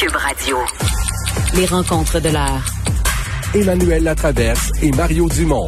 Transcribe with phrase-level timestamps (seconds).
[0.00, 0.56] Cube Radio.
[1.54, 2.64] Les rencontres de l'heure.
[3.54, 5.66] Emmanuel Latraverse et Mario Dumont.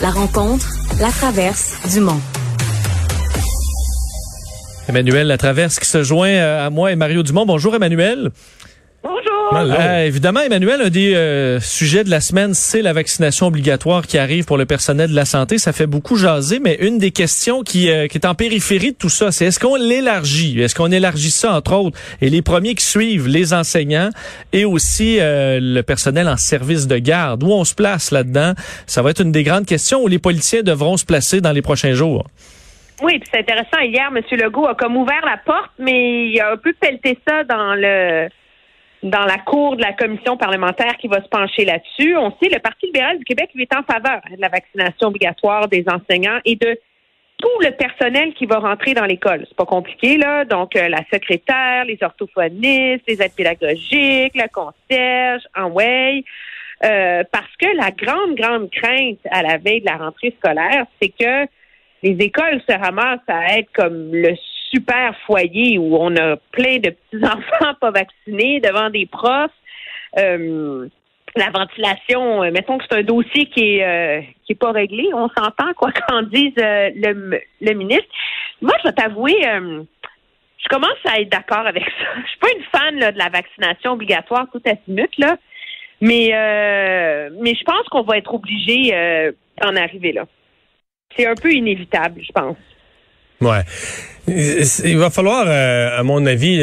[0.00, 0.66] La rencontre,
[0.98, 2.20] la traverse, Dumont.
[4.88, 7.46] Emmanuel Latraverse qui se joint euh, à moi et Mario Dumont.
[7.46, 8.32] Bonjour Emmanuel.
[9.52, 14.18] Euh, évidemment, Emmanuel, un des euh, sujets de la semaine, c'est la vaccination obligatoire qui
[14.18, 15.58] arrive pour le personnel de la santé.
[15.58, 18.96] Ça fait beaucoup jaser, mais une des questions qui, euh, qui est en périphérie de
[18.96, 20.60] tout ça, c'est est-ce qu'on l'élargit?
[20.60, 21.98] Est-ce qu'on élargit ça, entre autres?
[22.20, 24.10] Et les premiers qui suivent, les enseignants
[24.52, 27.42] et aussi le personnel en service de garde.
[27.42, 28.54] Où on se place là-dedans?
[28.86, 31.62] Ça va être une des grandes questions où les policiers devront se placer dans les
[31.62, 32.26] prochains jours.
[33.02, 33.80] Oui, c'est intéressant.
[33.82, 34.22] Hier, M.
[34.38, 38.28] Legault a comme ouvert la porte, mais il a un peu pelleté ça dans le
[39.04, 42.16] dans la cour de la commission parlementaire qui va se pencher là-dessus.
[42.16, 45.84] On sait, le Parti libéral du Québec, est en faveur de la vaccination obligatoire des
[45.86, 46.78] enseignants et de
[47.36, 49.44] tout le personnel qui va rentrer dans l'école.
[49.46, 50.46] C'est pas compliqué, là.
[50.46, 56.24] Donc, euh, la secrétaire, les orthophonistes, les aides pédagogiques, le concierge, en way.
[56.84, 61.10] Euh, parce que la grande, grande crainte à la veille de la rentrée scolaire, c'est
[61.10, 61.46] que
[62.02, 64.34] les écoles se ramassent à être comme le
[64.74, 69.50] super foyer où on a plein de petits-enfants pas vaccinés devant des profs.
[70.18, 70.88] Euh,
[71.36, 75.08] la ventilation, euh, mettons que c'est un dossier qui est euh, qui est pas réglé,
[75.12, 78.08] on s'entend quoi qu'en dise le, le ministre.
[78.62, 82.06] Moi, je vais t'avouer, je commence à être d'accord avec ça.
[82.22, 85.36] Je suis pas une fan de la vaccination obligatoire tout à minute là,
[86.00, 86.28] mais
[87.40, 90.26] mais je pense qu'on va être obligé d'en arriver là.
[91.16, 92.56] C'est un peu inévitable, je pense.
[93.44, 93.62] Ouais.
[94.26, 96.56] Il va falloir, euh, à mon avis,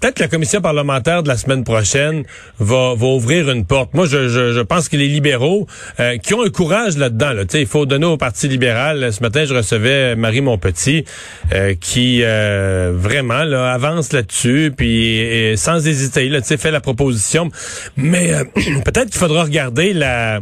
[0.00, 2.24] peut-être la commission parlementaire de la semaine prochaine
[2.58, 3.92] va, va ouvrir une porte.
[3.92, 5.66] Moi, je, je, pense que les libéraux
[6.00, 9.12] euh, qui ont un courage là-dedans, là, il faut donner au Parti libéral.
[9.12, 11.04] Ce matin, je recevais Marie Montpetit
[11.52, 17.50] euh, qui vraiment là, avance là-dessus, puis sans hésiter, là, fait la proposition.
[17.96, 18.32] Mais
[18.84, 20.40] peut-être qu'il faudra regarder la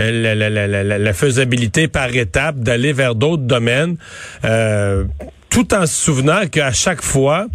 [0.00, 3.96] la, la, faisabilité par étape d'aller vers d'autres domaines,
[4.44, 5.04] euh,
[5.48, 7.46] tout en se souvenant qu'à chaque fois,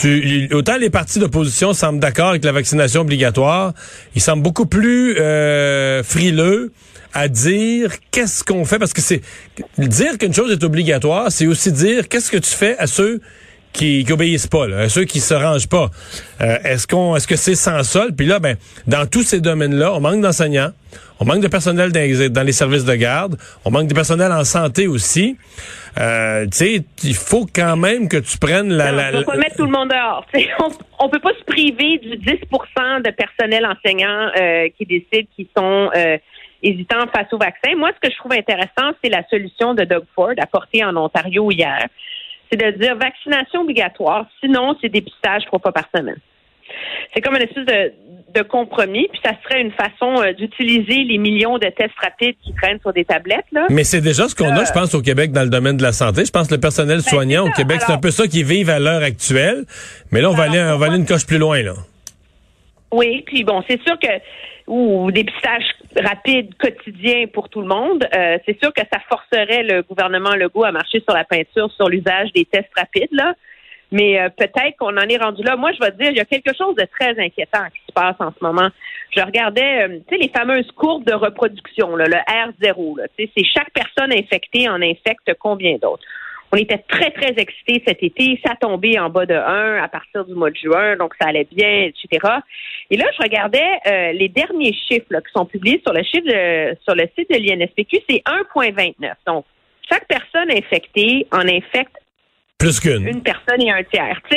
[0.00, 3.74] tu, autant les partis d'opposition semblent d'accord avec la vaccination obligatoire,
[4.14, 6.72] ils semblent beaucoup plus euh, frileux
[7.14, 8.78] à dire qu'est-ce qu'on fait.
[8.78, 9.22] Parce que c'est
[9.78, 13.20] dire qu'une chose est obligatoire, c'est aussi dire qu'est-ce que tu fais à ceux
[13.72, 15.90] qui, qui obéissent pas, là, ceux qui se rangent pas.
[16.40, 18.56] Euh, est-ce qu'on, est-ce que c'est sans sol Puis là, ben,
[18.86, 20.70] dans tous ces domaines-là, on manque d'enseignants,
[21.20, 24.86] on manque de personnel dans, les services de garde, on manque de personnel en santé
[24.86, 25.36] aussi.
[25.98, 28.92] Euh, tu sais, il faut quand même que tu prennes la.
[28.92, 30.24] la, on peut pas mettre tout le monde dehors.
[30.60, 35.48] on, on peut pas se priver du 10% de personnel enseignant euh, qui décident qui
[35.56, 36.18] sont euh,
[36.62, 37.74] hésitants face au vaccin.
[37.76, 41.50] Moi, ce que je trouve intéressant, c'est la solution de Doug Ford apportée en Ontario
[41.50, 41.88] hier
[42.50, 46.18] c'est de dire vaccination obligatoire, sinon c'est dépistage trois fois par semaine.
[47.14, 51.58] C'est comme une espèce de, compromis, puis ça serait une façon euh, d'utiliser les millions
[51.58, 53.46] de tests rapides qui traînent sur des tablettes.
[53.50, 53.66] Là.
[53.68, 55.90] Mais c'est déjà ce qu'on a, je pense, au Québec dans le domaine de la
[55.90, 56.24] santé.
[56.24, 58.70] Je pense que le personnel ben, soignant au Québec, c'est un peu ça qu'ils vivent
[58.70, 59.64] à l'heure actuelle.
[60.12, 61.74] Mais là, on va aller, on va aller une coche plus loin, là.
[62.92, 64.06] Oui, puis bon, c'est sûr que
[64.68, 65.64] ou dépistage
[65.96, 70.64] rapide quotidien pour tout le monde, euh, c'est sûr que ça forcerait le gouvernement Legault
[70.64, 73.34] à marcher sur la peinture sur l'usage des tests rapides là.
[73.90, 75.56] Mais euh, peut-être qu'on en est rendu là.
[75.56, 77.92] Moi, je vais te dire, il y a quelque chose de très inquiétant qui se
[77.92, 78.68] passe en ce moment.
[79.16, 83.00] Je regardais, euh, tu sais, les fameuses courbes de reproduction, là, le R0.
[83.16, 86.04] C'est chaque personne infectée en infecte combien d'autres?
[86.52, 88.40] On était très, très excités cet été.
[88.44, 91.46] Ça tombait en bas de 1 à partir du mois de juin, donc ça allait
[91.50, 92.26] bien, etc.
[92.90, 96.26] Et là, je regardais euh, les derniers chiffres qui sont publiés sur le chiffre
[96.84, 98.22] sur le site de l'INSPQ, c'est
[98.56, 98.94] 1,29.
[99.26, 99.44] Donc,
[99.90, 101.96] chaque personne infectée en infecte
[102.58, 103.06] plus qu'une.
[103.06, 104.20] Une personne et un tiers.
[104.28, 104.36] Tu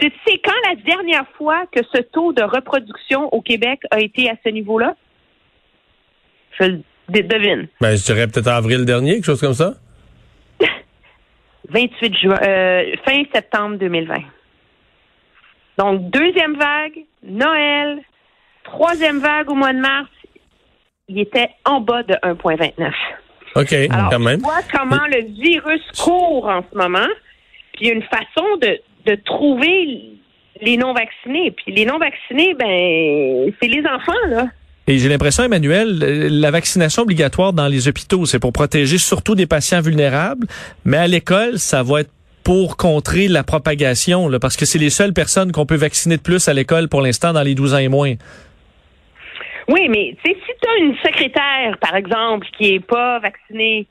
[0.00, 4.34] sais, quand la dernière fois que ce taux de reproduction au Québec a été à
[4.44, 4.96] ce niveau-là?
[6.58, 7.68] Je devine.
[7.80, 9.74] Ben, je dirais peut-être avril dernier, quelque chose comme ça.
[11.68, 14.16] 28 juin, euh, fin septembre 2020.
[15.78, 18.00] Donc, deuxième vague, Noël,
[18.64, 20.08] troisième vague au mois de mars,
[21.08, 22.92] il était en bas de 1,29.
[23.54, 23.74] OK,
[24.10, 24.38] quand même.
[24.38, 27.08] Tu vois comment le virus court en ce moment,
[27.72, 30.18] puis il y a une façon de, de trouver
[30.60, 31.52] les non-vaccinés.
[31.52, 34.46] Puis les non-vaccinés, ben, c'est les enfants, là.
[34.88, 39.34] Et j'ai l'impression, Emmanuel, euh, la vaccination obligatoire dans les hôpitaux, c'est pour protéger surtout
[39.34, 40.46] des patients vulnérables,
[40.86, 42.10] mais à l'école, ça va être
[42.42, 46.22] pour contrer la propagation, là, parce que c'est les seules personnes qu'on peut vacciner de
[46.22, 48.14] plus à l'école pour l'instant dans les 12 ans et moins.
[49.68, 53.86] Oui, mais si tu as une secrétaire, par exemple, qui est pas vaccinée,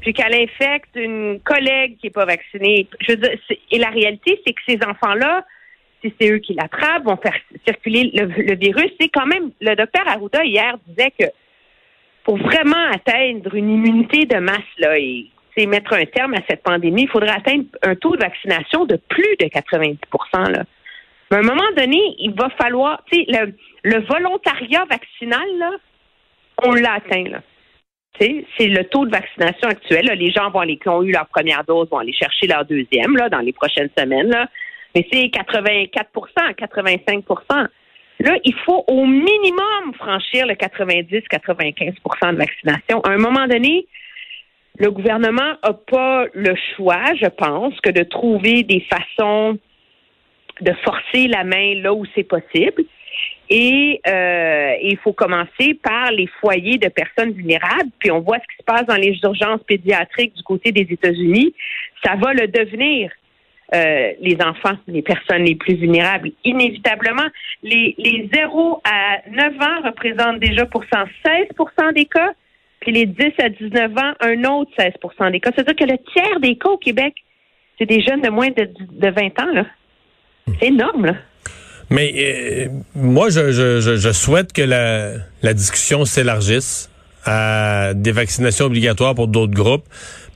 [0.00, 3.30] puis qu'elle infecte une collègue qui est pas vaccinée, je veux dire,
[3.70, 5.44] et la réalité, c'est que ces enfants-là,
[6.02, 7.36] si c'est eux qui l'attrapent, vont faire
[7.66, 8.90] circuler le, virus.
[9.00, 11.26] C'est quand même, le docteur Arruda hier disait que
[12.24, 15.30] pour vraiment atteindre une immunité de masse là et
[15.66, 19.36] mettre un terme à cette pandémie, il faudrait atteindre un taux de vaccination de plus
[19.38, 19.98] de 90
[20.48, 20.64] là.
[21.30, 23.54] Mais à un moment donné, il va falloir, tu sais,
[23.84, 25.70] le, volontariat vaccinal, là,
[26.64, 27.40] on l'a atteint, là.
[28.18, 30.06] C'est le taux de vaccination actuel.
[30.18, 33.16] Les gens vont aller, qui ont eu leur première dose vont aller chercher leur deuxième
[33.16, 34.28] là, dans les prochaines semaines.
[34.28, 34.48] Là.
[34.94, 37.68] Mais c'est 84% 85%
[38.20, 43.00] Là, il faut au minimum franchir le 90-95% de vaccination.
[43.00, 43.86] À un moment donné,
[44.78, 49.58] le gouvernement n'a pas le choix, je pense, que de trouver des façons
[50.60, 52.84] de forcer la main là où c'est possible.
[53.48, 57.90] Et euh, il faut commencer par les foyers de personnes vulnérables.
[57.98, 61.54] Puis on voit ce qui se passe dans les urgences pédiatriques du côté des États-Unis.
[62.04, 63.10] Ça va le devenir.
[63.72, 66.32] Euh, les enfants, les personnes les plus vulnérables.
[66.44, 67.28] Inévitablement,
[67.62, 72.32] les, les 0 à 9 ans représentent déjà pour 16% des cas,
[72.80, 75.50] puis les 10 à 19 ans, un autre 16% des cas.
[75.54, 77.14] C'est-à-dire que le tiers des cas au Québec,
[77.78, 79.64] c'est des jeunes de moins de, de 20 ans.
[80.58, 81.16] C'est énorme.
[81.90, 85.12] Mais euh, moi, je, je, je, souhaite que la,
[85.42, 86.90] la discussion s'élargisse
[87.24, 89.84] à des vaccinations obligatoires pour d'autres groupes.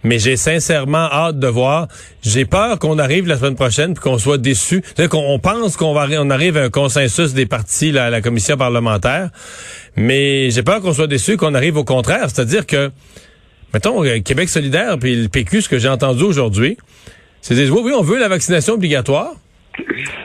[0.04, 1.88] Mais j'ai sincèrement hâte de voir.
[2.22, 4.82] J'ai peur qu'on arrive la semaine prochaine puis qu'on soit déçu.
[5.10, 8.56] Qu'on pense qu'on va on arrive à un consensus des partis là, à la commission
[8.58, 9.30] parlementaire.
[9.96, 12.26] Mais j'ai peur qu'on soit déçu, qu'on arrive au contraire.
[12.28, 12.90] C'est-à-dire que,
[13.72, 16.76] mettons, euh, Québec solidaire puis le PQ, ce que j'ai entendu aujourd'hui,
[17.40, 19.32] c'est dire oui, oui, on veut la vaccination obligatoire.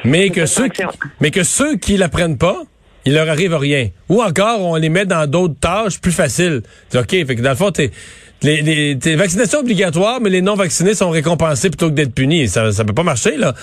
[0.04, 0.84] Mais que, ceux qui,
[1.22, 2.64] mais que ceux qui la prennent pas,
[3.06, 3.90] il leur arrive rien.
[4.10, 6.62] Ou encore, on les met dans d'autres tâches plus faciles.
[6.94, 7.92] OK, fait que dans le fond, t'es
[8.42, 8.62] les,
[8.96, 12.48] les, vaccinations obligatoires, mais les non-vaccinés sont récompensés plutôt que d'être punis.
[12.48, 13.54] Ça ça peut pas marcher, là.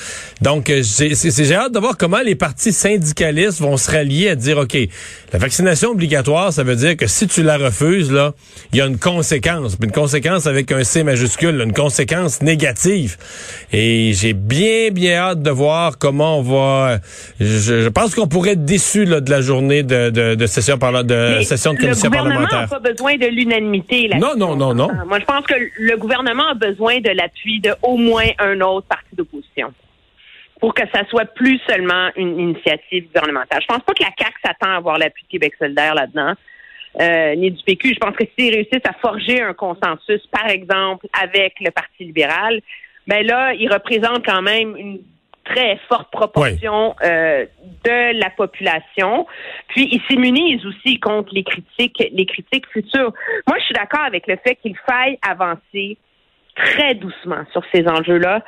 [0.43, 4.59] Donc, euh, j'ai hâte de voir comment les partis syndicalistes vont se rallier à dire,
[4.59, 4.77] OK,
[5.33, 8.35] la vaccination obligatoire, ça veut dire que si tu la refuses, là,
[8.73, 9.77] il y a une conséquence.
[9.83, 13.17] Une conséquence avec un C majuscule, une conséquence négative.
[13.73, 16.99] Et j'ai bien, bien hâte de voir comment on va...
[17.41, 21.05] Je, pense qu'on pourrait être déçu là, de la journée de, de, de session, par,
[21.05, 22.41] de, session de commission parlementaire.
[22.41, 24.11] Le gouvernement n'a pas besoin de l'unanimité.
[24.19, 24.66] Non, non, non.
[25.07, 28.87] Moi, je pense que le gouvernement a besoin de l'appui de au moins un autre
[28.87, 29.73] parti d'opposition
[30.61, 33.61] pour que ça soit plus seulement une initiative gouvernementale.
[33.61, 36.35] Je pense pas que la CAQ s'attend à avoir l'appui de Québec solidaire là-dedans.
[36.99, 37.93] Euh, ni du PQ.
[37.93, 42.63] Je pense que s'ils réussissent à forger un consensus, par exemple, avec le Parti libéral,
[43.07, 45.01] ben là, ils représentent quand même une
[45.49, 47.47] très forte proportion euh,
[47.85, 49.27] de la population.
[49.69, 53.13] Puis ils s'immunisent aussi contre les critiques, les critiques futures.
[53.47, 55.97] Moi, je suis d'accord avec le fait qu'il faille avancer
[56.55, 58.43] très doucement sur ces enjeux-là.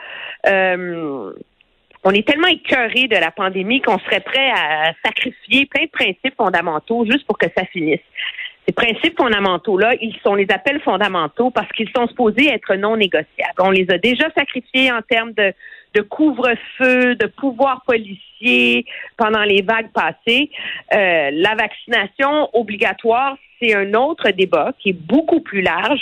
[0.47, 1.33] Euh,
[2.05, 6.37] on est tellement écœuré de la pandémie qu'on serait prêt à sacrifier plein de principes
[6.37, 8.00] fondamentaux juste pour que ça finisse.
[8.69, 13.55] Ces principes fondamentaux-là, ils sont les appels fondamentaux parce qu'ils sont supposés être non négociables.
[13.61, 18.85] On les a déjà sacrifiés en termes de couvre-feu, de pouvoir policier
[19.17, 20.50] pendant les vagues passées.
[20.93, 26.00] Euh, la vaccination obligatoire, c'est un autre débat qui est beaucoup plus large,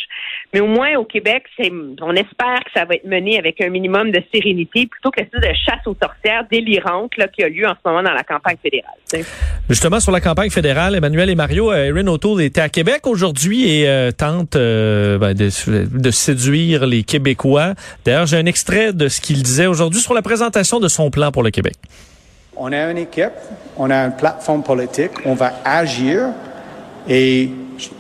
[0.53, 1.71] mais au moins au Québec, c'est,
[2.01, 5.43] on espère que ça va être mené avec un minimum de sérénité plutôt que cette
[5.43, 8.57] de chasse aux sorcières délirante là, qui a lieu en ce moment dans la campagne
[8.63, 9.25] fédérale.
[9.69, 13.71] Justement, sur la campagne fédérale, Emmanuel et Mario, euh, Erin O'Toole était à Québec aujourd'hui
[13.71, 15.49] et euh, tente euh, ben, de,
[15.87, 17.75] de, séduire les Québécois.
[18.05, 21.33] D'ailleurs, j'ai un extrait de ce qu'il disait aujourd'hui sur la présentation de son plan
[21.33, 21.75] pour le Québec.
[22.57, 23.33] On a une équipe,
[23.77, 26.31] on a une plateforme politique, on va agir
[27.09, 27.51] et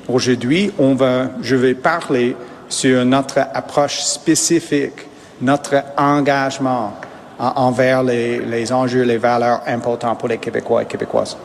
[0.08, 2.36] aujourd'hui, on va, je vais parler
[2.68, 5.06] sur notre approche spécifique,
[5.40, 6.94] notre engagement
[7.38, 11.36] envers les, enjeux, les valeurs importantes pour les Québécois et Québécoises.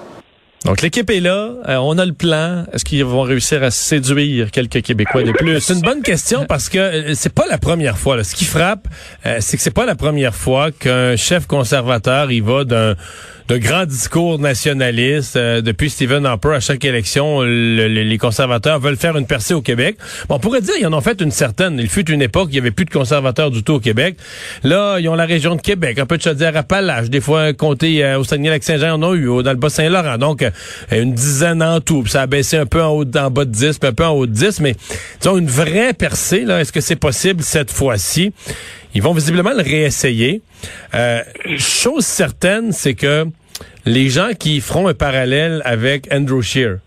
[0.66, 2.66] Donc l'équipe est là, euh, on a le plan.
[2.72, 5.60] Est-ce qu'ils vont réussir à séduire quelques Québécois de plus?
[5.60, 8.24] C'est une bonne question parce que euh, c'est pas la première fois.
[8.24, 8.88] Ce qui frappe,
[9.26, 12.96] euh, c'est que c'est pas la première fois qu'un chef conservateur il va d'un
[13.50, 15.38] de grands discours nationalistes.
[15.38, 19.98] Depuis Stephen Harper, à chaque élection, les conservateurs veulent faire une percée au Québec.
[20.30, 21.78] Bon, on pourrait dire qu'ils en ont fait une certaine.
[21.78, 24.16] Il fut une époque, il y avait plus de conservateurs du tout au Québec.
[24.64, 28.06] Là, ils ont la région de Québec, un peu de Chaudière-Appalaches, des fois un comté
[28.06, 30.18] euh, au Saguenay-Lac-Saint-Jean, en ont eu, dans le Bas-Saint-Laurent.
[30.18, 30.46] Donc,
[30.92, 32.06] une dizaine en tout.
[32.08, 34.12] ça a baissé un peu en haut, en bas de 10, puis un peu en
[34.12, 34.60] haut de 10.
[34.62, 34.76] Mais,
[35.20, 38.34] disons, une vraie percée, là, est-ce que c'est possible cette fois-ci?
[38.94, 40.42] Ils vont visiblement le réessayer.
[40.94, 41.22] Euh,
[41.58, 43.26] chose certaine, c'est que
[43.86, 46.80] les gens qui feront un parallèle avec Andrew Scheer,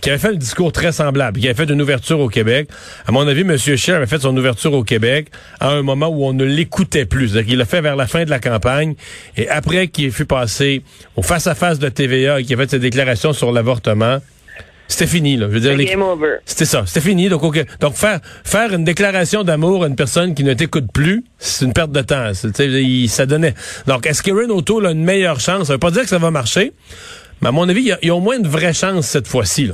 [0.00, 2.68] qui avait fait un discours très semblable, qui avait fait une ouverture au Québec.
[3.06, 3.56] À mon avis, M.
[3.56, 5.28] Scheer avait fait son ouverture au Québec
[5.60, 7.28] à un moment où on ne l'écoutait plus.
[7.30, 8.94] C'est-à-dire qu'il l'a fait vers la fin de la campagne
[9.36, 10.82] et après qu'il fut passé
[11.16, 14.18] au face-à-face de TVA et qu'il a fait ses déclarations sur l'avortement,
[14.88, 15.46] c'était fini, là.
[15.48, 16.36] Je veux dire, les- Game over.
[16.44, 17.28] c'était ça, c'était fini.
[17.28, 17.42] Donc,
[17.80, 21.72] donc faire faire une déclaration d'amour à une personne qui ne t'écoute plus, c'est une
[21.72, 22.30] perte de temps.
[22.60, 23.54] Il- ça donnait.
[23.88, 25.66] Donc, est-ce qu'Erin O'Toole a une meilleure chance?
[25.66, 26.72] Ça veut pas dire que ça va marcher,
[27.40, 29.70] mais à mon avis, il y y a au moins une vraie chance cette fois-ci.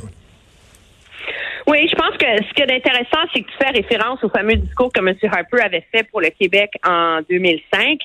[1.67, 4.57] Oui, je pense que ce qui est intéressant, c'est que tu fais référence au fameux
[4.57, 5.15] discours que M.
[5.31, 8.01] Harper avait fait pour le Québec en 2005.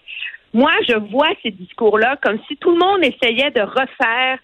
[0.53, 4.39] Moi, je vois ces discours-là comme si tout le monde essayait de refaire,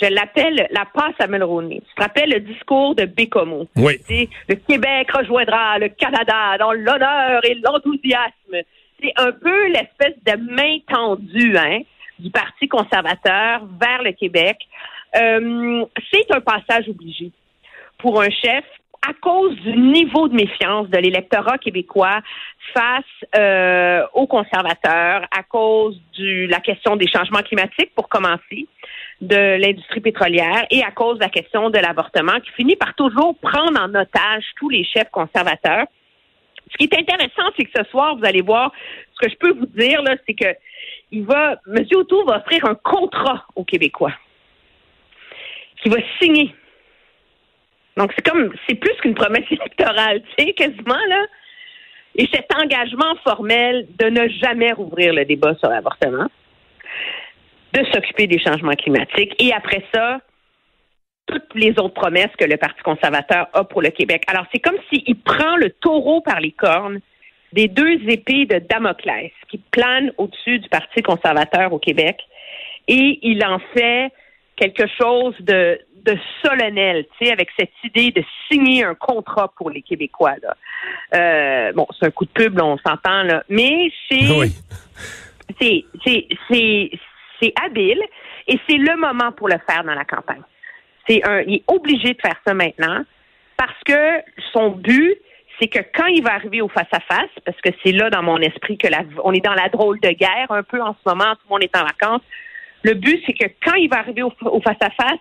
[0.00, 1.82] je l'appelle la passe à Mulroney.
[1.88, 3.68] Tu te rappelles le discours de Bécomo?
[3.76, 3.98] Oui.
[4.06, 8.64] C'est le Québec rejoindra le Canada dans l'honneur et l'enthousiasme.
[9.02, 11.80] C'est un peu l'espèce de main tendue hein,
[12.22, 14.58] du Parti conservateur vers le Québec.
[15.16, 17.30] Euh, c'est un passage obligé
[17.98, 18.64] pour un chef
[19.06, 22.20] à cause du niveau de méfiance de l'électorat québécois
[22.72, 23.04] face
[23.36, 28.68] euh, aux conservateurs, à cause de la question des changements climatiques, pour commencer,
[29.20, 33.36] de l'industrie pétrolière, et à cause de la question de l'avortement, qui finit par toujours
[33.38, 35.86] prendre en otage tous les chefs conservateurs.
[36.70, 38.72] Ce qui est intéressant, c'est que ce soir, vous allez voir,
[39.14, 40.54] ce que je peux vous dire, là, c'est que
[41.12, 41.84] il va, M.
[41.94, 44.12] O'Toole va offrir un contrat aux Québécois
[45.82, 46.54] qui va signer
[47.96, 51.26] donc, c'est comme, c'est plus qu'une promesse électorale, tu sais, quasiment, là.
[52.14, 56.26] Et cet engagement formel de ne jamais rouvrir le débat sur l'avortement,
[57.72, 60.20] de s'occuper des changements climatiques, et après ça,
[61.26, 64.24] toutes les autres promesses que le Parti conservateur a pour le Québec.
[64.26, 67.00] Alors, c'est comme s'il prend le taureau par les cornes
[67.52, 72.18] des deux épées de Damoclès qui planent au-dessus du Parti conservateur au Québec,
[72.88, 74.10] et il en fait
[74.56, 79.70] quelque chose de, de solennel, tu sais, avec cette idée de signer un contrat pour
[79.70, 80.34] les Québécois.
[80.42, 80.56] Là.
[81.14, 84.52] Euh, bon, c'est un coup de pub, là, on s'entend, là, mais c'est Oui.
[85.60, 86.90] c'est c'est c'est
[87.40, 88.00] c'est habile
[88.46, 90.42] et c'est le moment pour le faire dans la campagne.
[91.08, 93.04] C'est un, il est obligé de faire ça maintenant
[93.56, 95.16] parce que son but,
[95.58, 98.22] c'est que quand il va arriver au face à face, parce que c'est là dans
[98.22, 98.88] mon esprit que
[99.22, 101.62] on est dans la drôle de guerre un peu en ce moment, tout le monde
[101.62, 102.22] est en vacances.
[102.82, 105.20] Le but, c'est que quand il va arriver au, au face à face,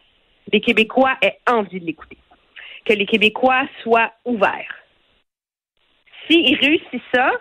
[0.52, 2.18] les Québécois aient envie de l'écouter,
[2.86, 4.76] que les Québécois soient ouverts.
[6.28, 7.32] S'il réussit ça,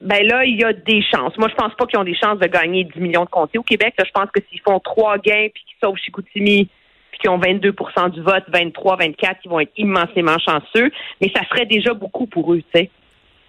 [0.00, 1.36] ben là, il y a des chances.
[1.38, 3.62] Moi, je pense pas qu'ils ont des chances de gagner 10 millions de comtés au
[3.62, 3.94] Québec.
[3.98, 6.68] Je pense que s'ils font trois gains puis qu'ils sauvent Chicoutimi
[7.14, 7.72] puis qu'ils ont 22
[8.12, 10.90] du vote, 23, 24, ils vont être immensément chanceux.
[11.20, 12.90] Mais ça serait déjà beaucoup pour eux, tu sais.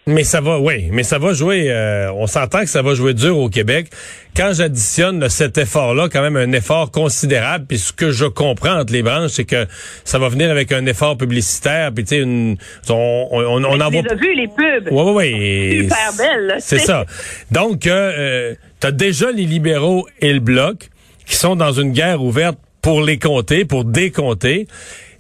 [0.08, 1.72] Mais ça va, oui, mais ça va jouer.
[1.72, 3.88] euh, on s'entend que ça va jouer dur au Québec.
[4.38, 7.66] Quand j'additionne cet effort-là, quand même un effort considérable.
[7.68, 9.66] Puis ce que je comprends entre les branches, c'est que
[10.04, 11.92] ça va venir avec un effort publicitaire.
[11.92, 12.56] Puis tu sais, une,
[12.88, 14.04] on, on, on en voit.
[14.14, 14.92] vus, les pubs.
[14.92, 15.80] Ouais, ouais, ouais.
[15.82, 17.06] Super belle, là, C'est ça.
[17.50, 20.90] Donc, euh, tu as déjà les libéraux et le bloc
[21.26, 24.68] qui sont dans une guerre ouverte pour les compter, pour décompter.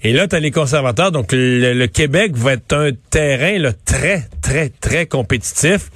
[0.03, 1.11] Et là, tu as les conservateurs.
[1.11, 5.89] Donc, le, le Québec va être un terrain là, très, très, très compétitif.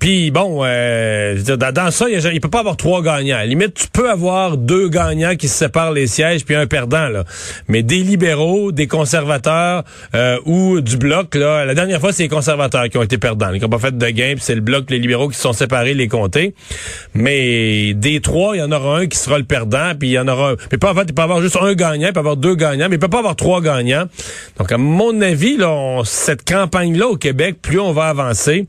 [0.00, 3.36] Puis bon, euh, je veux dire, dans, ça, il, peut pas avoir trois gagnants.
[3.36, 6.66] À la limite, tu peux avoir deux gagnants qui se séparent les sièges puis un
[6.66, 7.24] perdant là.
[7.68, 12.28] Mais des libéraux, des conservateurs euh, ou du bloc là, la dernière fois c'est les
[12.30, 14.90] conservateurs qui ont été perdants, qui n'ont pas fait de gain, puis c'est le bloc,
[14.90, 16.54] les libéraux qui se sont séparés les comptés.
[17.12, 20.18] Mais des trois, il y en aura un qui sera le perdant, puis il y
[20.18, 20.56] en aura un.
[20.72, 22.88] Mais pas en fait, il peut avoir juste un gagnant, il peut avoir deux gagnants,
[22.88, 24.06] mais il peut pas avoir trois gagnants.
[24.58, 28.66] Donc à mon avis là, on- cette campagne là au Québec, plus on va avancer,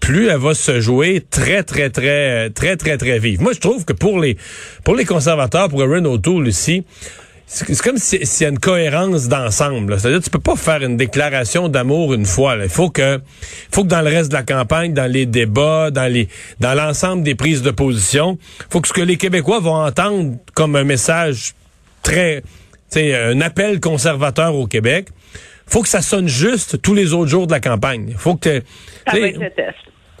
[0.00, 3.40] plus elle va se jouer très, très, très, très, très, très vive.
[3.42, 4.36] Moi, je trouve que pour les,
[4.84, 6.84] pour les conservateurs, pour Erin O'Toole ici,
[7.46, 9.98] c'est c'est comme si- s'il y a une cohérence d'ensemble.
[9.98, 12.56] C'est-à-dire, tu peux pas faire une déclaration d'amour une fois.
[12.56, 12.64] là.
[12.64, 13.20] Il faut que,
[13.72, 16.28] faut que dans le reste de la campagne, dans les débats, dans les,
[16.60, 18.38] dans l'ensemble des prises de position,
[18.70, 21.54] faut que ce que les Québécois vont entendre comme un message
[22.02, 22.42] très,
[22.90, 25.08] sais, un appel conservateur au Québec,
[25.68, 28.14] faut que ça sonne juste tous les autres jours de la campagne.
[28.16, 28.60] Faut que,
[29.06, 29.76] Ça tu sais, va être le test.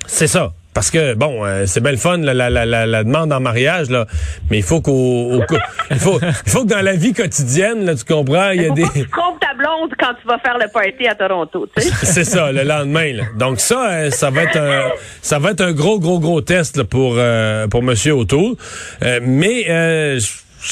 [0.06, 0.52] c'est ça.
[0.74, 4.06] Parce que bon, euh, c'est belle fun la, la, la, la, demande en mariage là,
[4.48, 5.42] mais il faut qu'au au-
[5.90, 8.68] il faut il faut que dans la vie quotidienne là, tu comprends, il y a
[8.68, 11.16] Faut des pas que tu trompes ta blonde quand tu vas faire le party à
[11.16, 11.90] Toronto, tu sais?
[12.04, 13.24] c'est ça le lendemain là.
[13.36, 14.90] Donc ça euh, ça va être un
[15.20, 18.54] ça va être un gros gros gros test là, pour euh, pour monsieur O'Toole.
[19.02, 20.20] Euh, mais euh,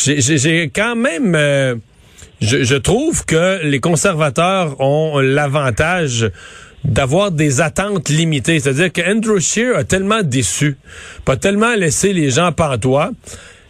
[0.05, 1.75] j'ai quand même euh,
[2.41, 6.31] je, trouve que les conservateurs ont l'avantage
[6.85, 8.61] d'avoir des attentes limitées.
[8.61, 10.77] C'est-à-dire que Andrew Scheer a tellement déçu,
[11.25, 13.11] pas tellement laissé les gens pantois,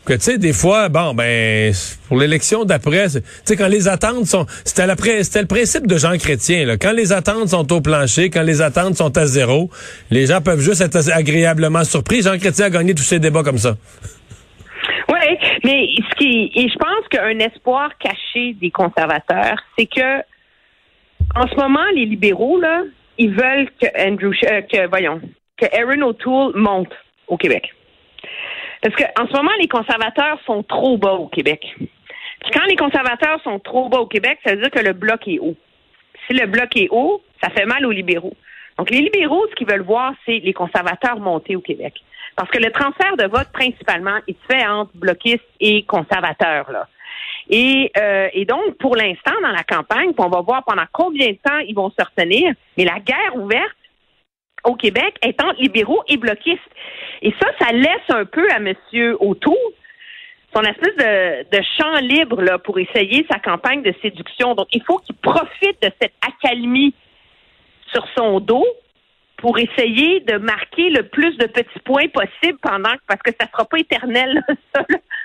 [0.05, 1.75] que tu sais des fois bon ben
[2.07, 4.87] pour l'élection d'après tu sais quand les attentes sont c'était
[5.25, 6.77] c'était le principe de Jean Chrétien là.
[6.77, 9.69] Quand les attentes sont au plancher quand les attentes sont à zéro
[10.13, 12.23] les gens peuvent juste être agréablement surpris.
[12.23, 13.77] Jean Chrétien a gagné tous ces débats comme ça
[15.09, 20.19] oui mais ce qui et je pense qu'un espoir caché des conservateurs c'est que
[21.35, 22.83] en ce moment les libéraux là
[23.19, 25.21] ils veulent que Andrew euh, que voyons
[25.57, 26.93] que Aaron O'Toole monte
[27.29, 27.73] au Québec
[28.83, 31.75] parce qu'en ce moment, les conservateurs sont trop bas au Québec.
[32.53, 35.39] quand les conservateurs sont trop bas au Québec, ça veut dire que le bloc est
[35.39, 35.57] haut.
[36.27, 38.37] Si le bloc est haut, ça fait mal aux libéraux.
[38.79, 41.95] Donc, les libéraux, ce qu'ils veulent voir, c'est les conservateurs monter au Québec.
[42.37, 46.71] Parce que le transfert de vote, principalement, il se fait entre bloquistes et conservateurs.
[46.71, 46.87] Là.
[47.49, 51.38] Et, euh, et donc, pour l'instant, dans la campagne, on va voir pendant combien de
[51.43, 53.76] temps ils vont se retenir, mais la guerre ouverte,
[54.64, 56.61] au Québec étant libéraux et bloquistes.
[57.23, 58.75] Et ça, ça laisse un peu à M.
[59.21, 59.57] Auto
[60.57, 64.55] son espèce de, champ libre là, pour essayer sa campagne de séduction.
[64.55, 66.95] Donc, il faut qu'il profite de cette accalmie
[67.93, 68.64] sur son dos
[69.38, 73.64] pour essayer de marquer le plus de petits points possible pendant parce que ça sera
[73.64, 74.43] pas éternel.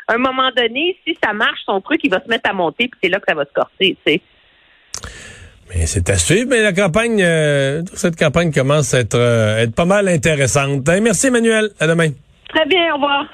[0.07, 2.89] À un moment donné, si ça marche, son truc, il va se mettre à monter,
[2.89, 3.97] puis c'est là que ça va se corser.
[4.05, 4.21] Tu sais
[5.85, 9.85] c'est à suivre, mais la campagne, euh, cette campagne commence à être, euh, être pas
[9.85, 10.87] mal intéressante.
[11.01, 12.09] merci Emmanuel, à demain.
[12.49, 13.25] Très bien, au revoir.